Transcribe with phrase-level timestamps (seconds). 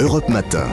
[0.00, 0.66] Europe Matin.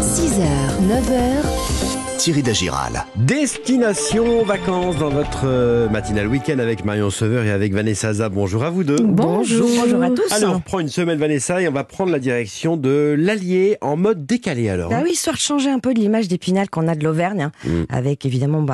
[0.00, 0.42] 6h,
[0.88, 3.04] 9h, Thierry Dagiral.
[3.16, 8.28] Destination vacances dans votre euh, matinale week-end avec Marion Sauveur et avec Vanessa Zah.
[8.28, 8.96] Bonjour à vous deux.
[9.02, 9.68] Bonjour.
[9.82, 10.32] Bonjour à tous.
[10.32, 13.96] Alors, on prend une semaine Vanessa et on va prendre la direction de l'Allier en
[13.96, 14.90] mode décalé alors.
[14.90, 17.52] Bah oui, histoire de changer un peu de l'image d'Épinal qu'on a de l'Auvergne, hein,
[17.64, 17.82] Mm.
[17.90, 18.64] avec évidemment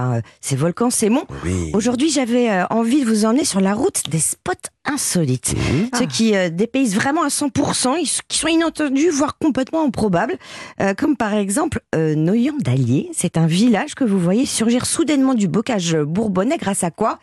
[0.40, 1.25] ces volcans, ces monts.
[1.45, 1.70] Oui.
[1.75, 4.52] Aujourd'hui, j'avais euh, envie de vous emmener sur la route des spots
[4.89, 5.55] insolites.
[5.96, 10.36] Ceux qui euh, dépaysent vraiment à 100%, ils- qui sont inattendus, voire complètement improbables.
[10.80, 13.11] Euh, comme par exemple euh, Noyan d'Allier.
[13.13, 17.18] C'est un village que vous voyez surgir soudainement du bocage bourbonnais grâce à quoi?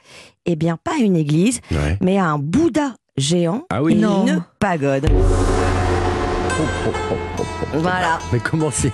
[0.46, 1.98] Eh bien, pas à une église, Ouais.
[2.02, 3.94] mais à un Bouddha géant Ah oui.
[3.94, 4.26] et Non.
[4.28, 5.08] une pagode.
[5.12, 7.78] Oh, oh, oh, oh, oh.
[7.80, 8.20] Voilà.
[8.32, 8.92] Mais comment c'est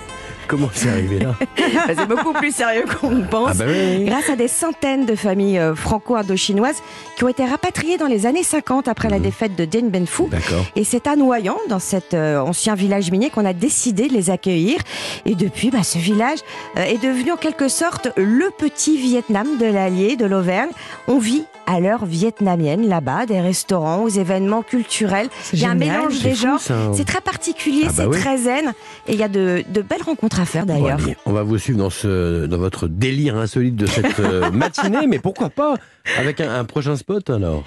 [0.52, 1.34] comment c'est arrivé là
[1.86, 3.50] Bah, c'est beaucoup plus sérieux qu'on ne pense.
[3.52, 4.04] Ah bah oui.
[4.04, 6.82] Grâce à des centaines de familles euh, franco-indochinoises
[7.16, 10.24] qui ont été rapatriées dans les années 50 après la défaite de Dien Bien Phu.
[10.30, 10.64] D'accord.
[10.76, 14.28] Et c'est à Noyant, dans cet euh, ancien village minier, qu'on a décidé de les
[14.28, 14.78] accueillir.
[15.24, 16.40] Et depuis, bah, ce village
[16.76, 20.70] euh, est devenu en quelque sorte le petit Vietnam de l'Allier, de l'Auvergne.
[21.08, 25.28] On vit à l'heure vietnamienne là-bas, des restaurants, aux événements culturels.
[25.52, 26.58] Il y a un mélange C'est des genres.
[26.60, 28.18] C'est très particulier, Ah bah c'est oui.
[28.20, 28.74] très zen.
[29.06, 30.98] Et il y a de, de belles rencontres à faire Bon, d'ailleurs.
[31.02, 35.06] allez, on va vous suivre dans, ce, dans votre délire insolite de cette euh, matinée,
[35.06, 35.76] mais pourquoi pas
[36.18, 37.62] avec un, un prochain spot alors?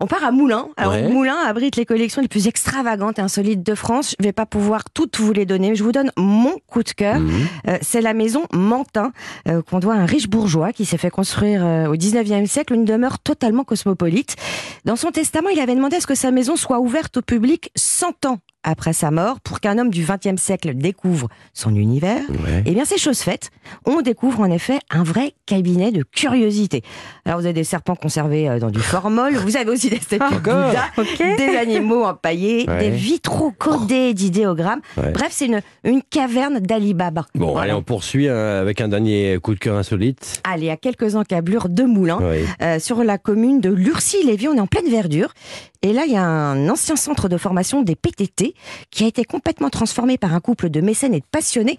[0.00, 0.68] On part à Moulins.
[0.76, 1.08] Alors Ouais.
[1.08, 4.14] Moulins abrite les collections les plus extravagantes et insolites de France.
[4.18, 6.90] Je vais pas pouvoir toutes vous les donner, mais je vous donne mon coup de
[6.90, 7.18] cœur.
[7.20, 7.30] Mhm.
[7.68, 9.12] Euh, c'est la maison Mantin
[9.48, 12.74] euh, qu'on doit à un riche bourgeois qui s'est fait construire euh, au 19e siècle
[12.74, 14.36] une demeure totalement cosmopolite.
[14.84, 17.70] Dans son testament, il avait demandé à ce que sa maison soit ouverte au public
[17.76, 22.20] 100 ans après sa mort pour qu'un homme du 20e siècle découvre son univers.
[22.28, 22.62] Ouais.
[22.66, 23.50] Eh bien, c'est chose faite.
[23.86, 26.82] On découvre en effet un vrai cabinet de curiosité.
[27.24, 30.18] Alors, vous avez des serpents conservés euh, dans du formol, vous avez aussi des statues
[30.18, 32.78] de Encore Bouddha, des animaux empaillés, Ouais.
[32.80, 34.80] des vitraux codés d'idéogrammes.
[34.96, 35.12] Ouais.
[35.12, 37.24] Bref, c'est une, une caverne d'Ali Baba.
[37.36, 37.62] Bon, Voilà.
[37.62, 40.40] allez, on poursuit hein, avec un dernier coup de cœur insolite.
[40.42, 42.38] Allez, à quelques encablures de Moulins, Oui.
[42.62, 45.32] euh, sur la commune de Lurcy-Lévis, on est en pleine verdure.
[45.82, 48.54] Et là, il y a un ancien centre de formation des PTT
[48.90, 51.78] qui a été complètement transformé par un couple de mécènes et de passionnés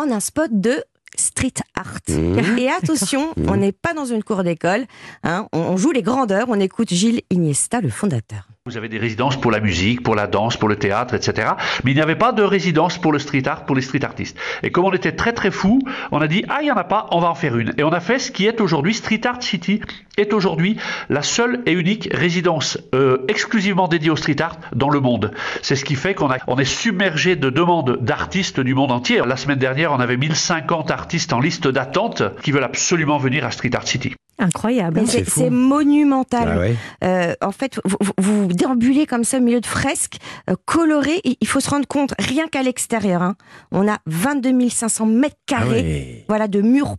[0.00, 0.84] en un spot de
[1.16, 1.98] street art.
[2.08, 2.58] Mmh.
[2.58, 4.86] Et attention, on n'est pas dans une cour d'école,
[5.22, 8.48] hein, on, on joue les grandeurs, on écoute Gilles Iniesta, le fondateur.
[8.66, 11.50] Vous avez des résidences pour la musique, pour la danse, pour le théâtre, etc.
[11.84, 14.36] Mais il n'y avait pas de résidence pour le street art, pour les street artistes.
[14.64, 15.78] Et comme on était très très fous,
[16.10, 17.74] on a dit ah il n'y en a pas, on va en faire une.
[17.78, 19.80] Et on a fait ce qui est aujourd'hui Street Art City
[20.16, 20.78] est aujourd'hui
[21.10, 25.30] la seule et unique résidence euh, exclusivement dédiée au street art dans le monde.
[25.62, 29.22] C'est ce qui fait qu'on on est submergé de demandes d'artistes du monde entier.
[29.24, 33.52] La semaine dernière, on avait 1050 artistes en liste d'attente qui veulent absolument venir à
[33.52, 34.16] Street Art City.
[34.38, 35.02] Incroyable.
[35.06, 35.40] C'est c'est fou.
[35.40, 36.48] c'est monumental.
[36.52, 36.76] Ah ouais.
[37.04, 40.16] Euh, en fait, vous, vous- vous déambulez comme ça au milieu de fresques
[40.50, 41.20] euh, colorées.
[41.24, 43.36] Et il faut se rendre compte, rien qu'à l'extérieur, hein,
[43.72, 46.24] on a 22 500 mètres Ah carrés ouais.
[46.28, 46.96] voilà, de murs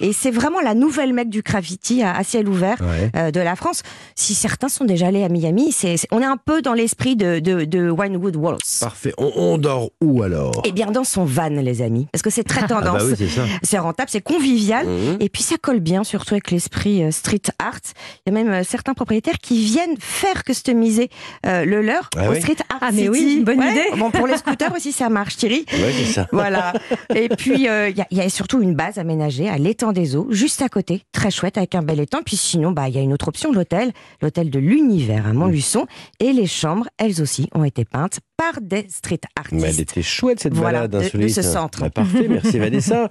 [0.00, 3.10] Et c'est vraiment la nouvelle mecque du graffiti à, à ciel ouvert Ouais.
[3.16, 3.82] euh, de la France.
[4.14, 7.16] Si certains sont déjà allés à Miami, c'est c'est- on est un peu dans l'esprit
[7.16, 8.58] de, de, de Winewood Walls.
[8.80, 9.12] Parfait.
[9.18, 10.62] On, on dort où alors?
[10.64, 12.06] Eh bien, dans son van, les amis.
[12.12, 12.98] Parce que c'est très Ah tendance.
[12.98, 13.42] bah oui, c'est ça.
[13.62, 14.86] C'est rentable, c'est convivial.
[14.86, 15.16] Mhm.
[15.20, 17.78] Et puis ça colle bien, surtout avec l'esprit euh, street art.
[18.26, 21.10] Il y a même euh, certains propriétaires qui viennent faire customiser
[21.46, 23.10] euh, le leur Ah au street art Ah, mais city.
[23.10, 23.84] oui, bonne idée.
[23.96, 25.64] Bon, pour les scooters aussi, ça marche, Thierry.
[25.72, 26.26] Ouais, c'est ça.
[26.32, 26.72] Voilà.
[27.14, 30.26] Et puis, euh, y, il y a surtout une base aménagée à l'étang des eaux,
[30.30, 32.20] juste à côté, très chouette, avec un bel étang.
[32.24, 35.86] Puis sinon, bah, il y a une autre option, l'hôtel, l'hôtel de l'univers à Montluçon.
[36.20, 39.20] Et les chambres, elles aussi, ont été peintes par des street
[39.52, 39.80] Mais elle artistes.
[39.80, 41.34] était chouette cette Voilà, balade de- de insolite.
[41.34, 41.80] ce centre.
[41.80, 43.08] Bah, parfait, merci Vanessa.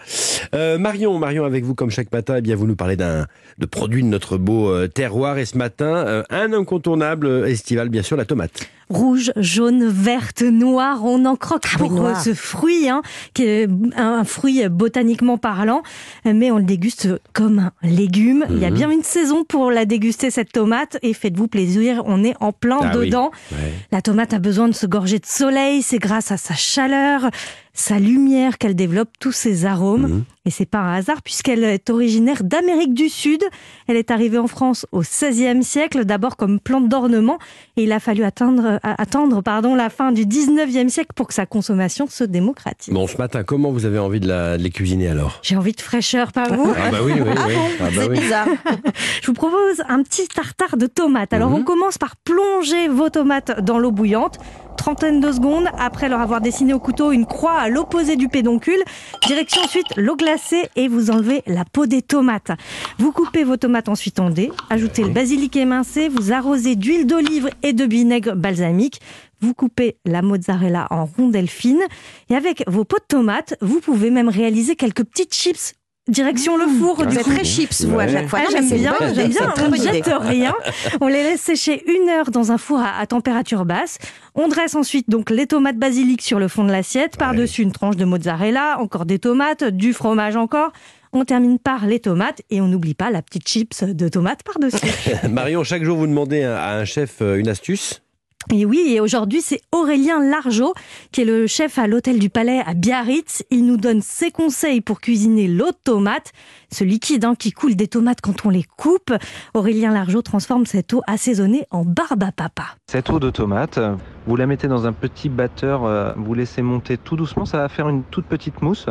[0.53, 3.28] Euh, Marion, Marion avec vous comme chaque matin, eh bien vous nous parlez d'un
[3.59, 8.02] de produits de notre beau euh, terroir et ce matin euh, un incontournable estival bien
[8.02, 8.68] sûr la tomate.
[8.90, 13.02] Rouge, jaune, verte, noire, on en croque Ah pour ce fruit, hein,
[13.34, 15.81] qui est un fruit botaniquement parlant,
[16.25, 18.46] mais on le déguste comme un légume.
[18.50, 18.75] Il y a Mhm.
[18.75, 22.80] bien une saison pour la déguster, cette tomate, et faites-vous plaisir, on est en plein
[22.81, 23.06] Ah oui.
[23.06, 23.31] dedans.
[23.53, 23.72] Ouais.
[23.94, 27.30] La tomate a besoin de se gorger de soleil, c'est grâce à sa chaleur,
[27.74, 30.01] sa lumière qu'elle développe tous ses arômes.
[30.07, 30.24] Mhm.
[30.45, 33.44] Et c'est pas un hasard puisqu'elle est originaire d'Amérique du Sud.
[33.88, 37.38] Elle est arrivée en France au XVIe siècle, d'abord comme plante d'ornement,
[37.78, 41.34] et il a fallu atteindre, à- attendre pardon, la fin du XIXe siècle pour que
[41.36, 42.92] sa consommation se démocratise.
[42.94, 45.40] Bon ce matin comment vous avez envie de, la- de les cuisiner alors?
[45.44, 46.74] J'ai envie de fraîcheur, pas vous?
[46.75, 47.54] Ah bah oui oui, oui.
[47.80, 48.19] Ah bah C'est oui.
[48.19, 48.48] bizarre.
[49.22, 51.34] Je vous propose un petit tartare de tomates.
[51.34, 51.57] Alors Mhm.
[51.57, 54.40] on commence par plonger vos tomates dans l'eau bouillante.
[54.81, 55.68] Trentaine de secondes.
[55.78, 58.83] Après leur avoir dessiné au couteau une croix à l'opposé du pédoncule,
[59.28, 62.50] direction ensuite l'eau glacée et vous enlevez la peau des tomates.
[62.98, 67.51] Vous coupez vos tomates ensuite en dés, ajoutez le basilic émincé, vous arrosez d'huile d'olive
[67.62, 69.01] et de vinaigre balsamique.
[69.39, 71.83] Vous coupez la mozzarella en rondelles fines
[72.30, 75.75] et avec vos pots de tomates, vous pouvez même réaliser quelques petites chips
[76.12, 76.98] direction le four.
[76.98, 78.40] Vous du très chips, vous, à chaque fois.
[78.44, 79.54] Ah, j'aime bien, j'aime bien.
[79.66, 80.54] On ne jette rien.
[81.02, 83.98] On les laisse sécher une heure dans un four à, à température basse.
[84.36, 87.18] On dresse ensuite donc les tomates basilic sur le fond de l'assiette.
[87.18, 90.72] Par-dessus une tranche de mozzarella, encore des tomates, du fromage encore.
[91.13, 94.78] On termine par les tomates et on n'oublie pas la petite chips de tomates par-dessus.
[95.30, 98.02] Marion, chaque jour, vous demandez à un chef euh, une astuce?
[98.50, 100.74] Et oui, et aujourd'hui, c'est Aurélien Largeau,
[101.12, 103.44] qui est le chef à l'hôtel du Palais à Biarritz.
[103.50, 106.32] Il nous donne ses conseils pour cuisiner l'eau de tomate,
[106.72, 109.14] ce liquide hein, qui coule des tomates quand on les coupe.
[109.54, 112.76] Aurélien Largeau transforme cette eau assaisonnée en barbe à papa.
[112.88, 113.80] Cette eau de tomate,
[114.28, 117.70] vous la mettez dans un petit batteur, euh, vous laissez monter tout doucement, ça va
[117.70, 118.88] faire une toute petite mousse.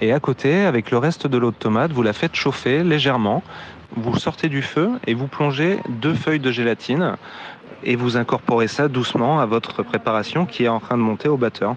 [0.00, 3.42] Et à côté, avec le reste de l'eau de tomate, vous la faites chauffer légèrement.
[3.96, 7.16] Vous sortez du feu et vous plongez deux feuilles de gélatine
[7.84, 11.36] et vous incorporez ça doucement à votre préparation qui est en train de monter au
[11.36, 11.76] batteur.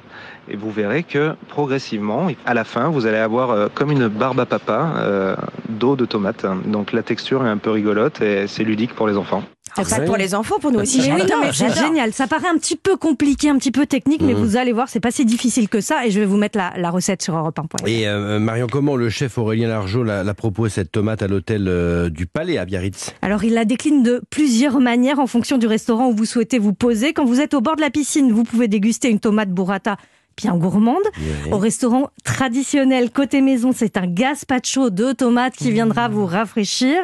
[0.50, 4.40] Et vous verrez que progressivement, à la fin, vous allez avoir euh, comme une barbe
[4.40, 5.36] à papa euh,
[5.70, 6.46] d'eau de tomate.
[6.66, 9.44] Donc la texture est un peu rigolote et c'est ludique pour les enfants.
[9.76, 11.00] C'est pas pour les enfants, pour nous aussi.
[11.02, 12.14] Mais oui, non, mais c'est génial.
[12.14, 14.44] Ça paraît un petit peu compliqué, un petit peu technique, mais Mhm.
[14.44, 16.06] vous allez voir, c'est pas si difficile que ça.
[16.06, 17.86] Et je vais vous mettre la, la recette sur Europe 1.
[17.88, 21.66] Et euh, Marion, comment le chef Aurélien Largeau la, la propose, cette tomate, à l'hôtel
[21.68, 23.14] euh, du Palais à Biarritz?
[23.22, 26.74] Alors, il la décline de plusieurs manières en fonction du restaurant où vous souhaitez vous
[26.74, 27.14] poser.
[27.14, 29.98] Quand vous êtes au bord de la piscine, vous pouvez déguster une tomate burrata
[30.42, 31.04] bien gourmande.
[31.52, 36.98] Au restaurant traditionnel côté maison, c'est un gazpacho de tomates qui viendra vous rafraîchir.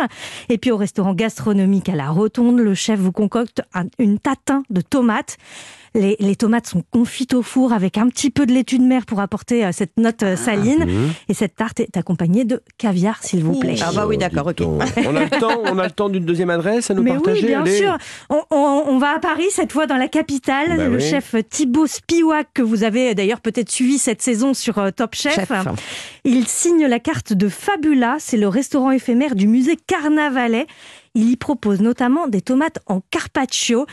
[0.49, 4.63] Et puis au restaurant gastronomique à la Rotonde, le chef vous concocte un- une tatin
[4.69, 5.37] de tomates.
[5.97, 9.05] Les, les tomates sont confites au four avec un petit peu de laitue de mer
[9.07, 10.85] pour apporter euh, cette note euh, saline.
[10.85, 11.09] Mhm.
[11.27, 13.75] Et cette tarte est accompagnée de caviar, s'il vous plaît.
[13.81, 14.57] Ah bah oui, d'accord, ok.
[14.57, 14.81] donc.
[15.07, 17.41] On a le temps, on a le temps d'une deuxième adresse à nous Mais partager.
[17.41, 17.77] oui, bien allez.
[17.77, 17.97] sûr.
[18.29, 20.77] On, on- on va à Paris, cette fois dans la capitale.
[20.77, 21.01] Bah le oui.
[21.01, 25.33] chef Thibaut Spiwak, que vous avez d'ailleurs peut-être suivi cette saison sur euh, Top Chef.
[25.33, 25.51] Chef.
[26.23, 28.17] Il signe la carte de Fabula.
[28.19, 30.67] C'est le restaurant éphémère du musée Carnavalet.
[31.17, 33.87] Il y propose notamment des tomates en carpaccio.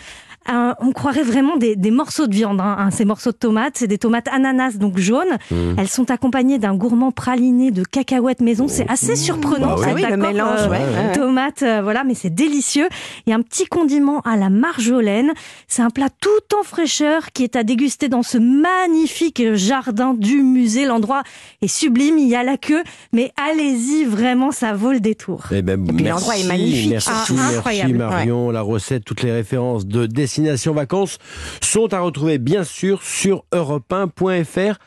[0.46, 3.78] Un- on croirait vraiment des, des morceaux de viande, hein, hein, ces morceaux de tomates.
[3.78, 5.38] C'est des tomates ananas, donc jaunes.
[5.50, 5.56] Mmh.
[5.78, 8.68] Elles sont accompagnées d'un gourmand praliné de cacahuètes maison.
[8.68, 9.68] C'est assez surprenant.
[9.76, 9.84] Bah oui.
[9.84, 11.12] cet Ah oui, le accord, mélange, euh, ouais, ouais, ouais.
[11.14, 12.88] tomates, euh, voilà, mais c'est délicieux.
[13.26, 15.32] Il y a un petit condiment à la marjolaine.
[15.66, 16.28] C'est un plat tout
[16.60, 20.84] en fraîcheur qui est à déguster dans ce magnifique jardin du musée.
[20.84, 21.22] L'endroit
[21.62, 22.82] est sublime, il y a la queue,
[23.14, 25.44] mais allez-y, vraiment, ça vaut le détour.
[25.52, 26.90] Eh ben, puis merci, l'endroit est magnifique.
[26.90, 27.94] Merci, Ah, merci incroyable.
[27.94, 28.50] Marion.
[28.50, 31.18] La recette, toutes les références de Destination Vacances
[31.62, 34.78] sont à retrouver bien sûr sur europe1.fr.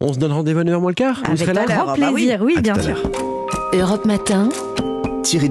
[0.00, 1.64] On se donne rendez-vous à 9h moins le quart Vous Avec serez là.
[1.66, 2.26] Grand bah oui.
[2.26, 2.96] plaisir, oui, bien sûr.
[3.72, 4.48] Europe Matin
[5.22, 5.48] Thierry.